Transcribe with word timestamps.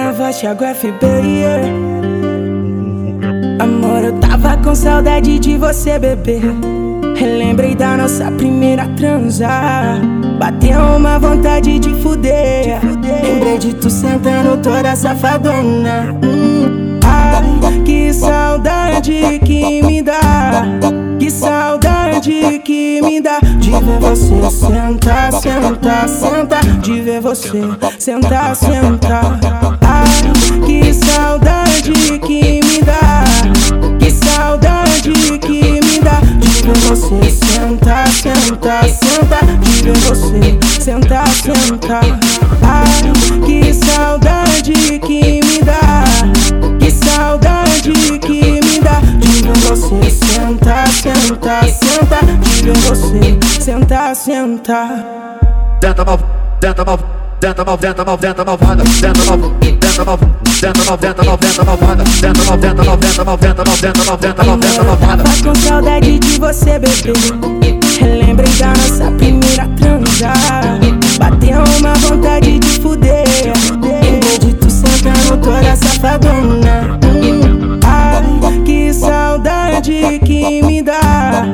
na 0.00 0.12
voz, 0.12 0.38
Thiago 0.38 0.64
FB, 0.64 1.06
yeah. 1.24 1.66
Vou 1.68 2.74
convocar. 2.74 3.60
Amor, 3.60 4.04
eu 4.04 4.12
tava 4.20 4.56
com 4.58 4.74
saudade 4.74 5.38
de 5.38 5.56
você, 5.56 5.98
bebê. 5.98 6.40
Relembrei 7.16 7.74
da 7.74 7.96
nossa 7.96 8.30
primeira 8.32 8.88
transa. 8.96 9.48
Bateu 10.38 10.80
uma 10.96 11.18
vontade 11.18 11.78
de 11.78 11.94
fuder. 12.02 12.80
Lembrei 13.22 13.58
de 13.58 13.74
tu 13.74 13.88
sentando 13.90 14.56
toda 14.62 14.96
safadona. 14.96 16.16
Hum, 16.24 16.98
ai, 17.04 17.82
que 17.84 18.12
saudade 18.12 19.38
que 19.44 19.82
me 19.82 20.02
dá. 20.02 20.64
Que 21.18 21.30
saudade 21.30 21.99
que 22.20 23.00
me 23.00 23.18
dá 23.18 23.40
de 23.40 23.70
ver 23.70 23.98
você 23.98 24.50
sentar, 24.50 25.32
sentar, 25.32 26.08
sentar. 26.08 26.62
De 26.82 27.00
ver 27.00 27.20
você 27.20 27.62
sentar, 27.98 28.54
sentar. 28.54 29.38
Ai, 29.80 30.66
que 30.66 30.92
saudade 30.92 32.18
que 32.26 32.60
me 32.62 32.82
dá. 32.82 33.24
Que 33.98 34.10
saudade 34.10 35.38
que 35.38 35.80
me 35.80 35.98
dá 36.00 36.20
de 36.38 36.62
ver 36.62 36.76
você 36.80 37.30
sentar, 37.30 38.08
sentar, 38.08 38.84
sentar. 38.84 39.46
De 39.62 39.82
ver 39.82 39.96
você 39.96 40.82
sentar, 40.82 41.28
sentar. 41.28 42.19
Sentar. 52.60 52.96
Você 52.96 53.60
sentar, 53.60 54.14
sentar. 54.16 55.38
Tenta 55.80 56.04
mal, 56.04 56.18
tenta 56.60 56.84
mal, 56.84 56.98
tenta 57.40 57.64
mal, 57.64 57.78
tenta 57.78 58.04
mal, 58.04 58.18
tenta 58.18 58.44
malvada, 58.44 58.84
tenta 59.00 59.24
mal, 59.24 59.38
tenta 59.38 60.04
mal, 60.04 60.18
tenta 60.60 60.84
mal, 60.84 60.98
tenta 60.98 61.24
mal, 61.24 61.38
tenta 61.38 61.64
malvada, 61.64 62.04
tenta 62.20 62.44
mal, 62.44 62.58
tenta 62.58 62.84
mal, 62.84 62.98
tenta 62.98 63.24
mal, 63.24 63.38
tenta 63.38 63.64
mal, 63.64 63.78
tenta 63.78 64.04
mal, 64.04 64.18
tenta 64.18 64.44
mal, 64.44 64.58
tenta 64.58 64.84
malvada. 64.84 65.22
Tava 65.24 65.42
com 65.42 65.54
saudade 65.54 66.18
de 66.18 66.38
você, 66.38 66.78
bebê. 66.78 67.12
Relembrei 67.98 68.52
da 68.54 68.68
nossa 68.68 69.10
primeira 69.12 69.68
transa. 69.76 70.32
Bateu 71.18 71.62
uma 71.78 71.94
vontade 71.94 72.58
de 72.58 72.80
fuder. 72.80 73.26
Lembrei 73.82 74.38
de 74.38 74.54
tu 74.54 74.70
sentando 74.70 75.36
toda 75.42 75.76
safadona. 75.76 76.98
Hum, 77.04 77.80
ai, 77.84 78.62
que 78.64 78.92
saudade 78.92 80.20
que 80.24 80.62
me 80.62 80.82
dá. 80.82 81.44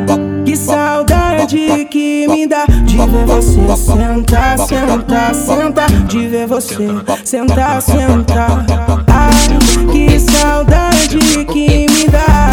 Que 0.56 0.62
saudade 0.62 1.84
que 1.90 2.26
me 2.28 2.46
dá 2.46 2.64
de 2.64 2.96
ver 2.96 3.26
você 3.26 3.76
sentar, 3.76 4.58
sentar, 4.58 5.34
sentar. 5.34 5.90
De 6.08 6.28
ver 6.28 6.46
você 6.46 6.88
sentar, 7.26 7.82
sentar. 7.82 8.64
Ai, 9.06 9.58
que 9.92 10.18
saudade 10.18 11.44
que 11.52 11.86
me 11.90 12.08
dá. 12.08 12.48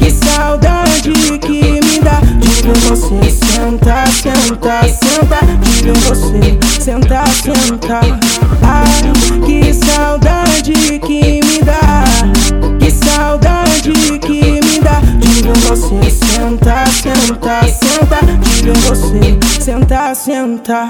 Que 0.00 0.10
saudade 0.10 1.38
que 1.38 1.80
me 1.80 2.00
dá 2.00 2.20
de 2.40 2.62
ver 2.62 2.76
você 2.78 3.30
sentar, 3.30 4.08
sentar, 4.08 4.84
sentar. 4.88 5.46
De 5.60 5.82
ver 5.84 5.98
você 5.98 6.58
sentar, 6.82 7.28
sentar. 7.28 8.49
Você 18.90 19.38
sentar, 19.60 20.16
sentar. 20.16 20.88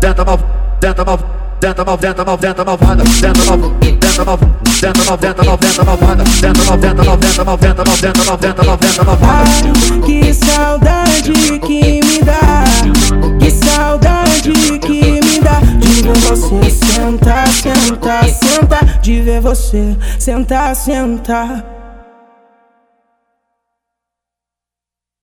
Tenta 0.00 0.24
mal, 0.24 0.38
tenta 0.80 1.04
mal, 1.04 1.18
tenta 1.60 1.84
mal, 1.84 1.98
tenta 1.98 2.24
mal, 2.24 2.38
tenta 2.38 2.64
malvada, 2.64 3.02
tenta 3.20 3.44
mal, 3.44 3.58
tenta 3.58 4.24
mal, 4.24 4.38
tenta 4.78 5.04
mal, 5.04 5.18
tenta 5.18 5.44
mal, 5.44 5.58
tenta 5.58 5.84
malvada, 5.84 6.24
tenta 6.40 6.64
mal, 6.64 6.78
tenta 6.78 7.04
mal, 7.04 7.18
tenta 7.18 7.44
mal, 7.44 7.58
tenta 7.58 7.84
mal, 7.84 7.98
tenta 7.98 8.24
mal, 8.24 8.38
tenta 8.38 8.64
mal, 8.64 8.78
tenta 8.78 9.04
malvada. 9.04 10.06
Que 10.06 10.32
saudade 10.32 11.58
que 11.58 12.00
me 12.04 12.22
dá. 12.22 12.64
Que 13.40 13.50
saudade 13.50 14.78
que 14.78 15.20
me 15.20 15.40
dá 15.40 15.60
de 15.80 16.02
ver 16.02 16.16
você 16.18 16.70
sentar, 16.70 17.48
sentar, 17.48 18.24
sentar. 18.28 19.00
De 19.02 19.20
ver 19.20 19.40
você 19.40 19.96
sentar, 20.16 20.76
sentar. 20.76 21.79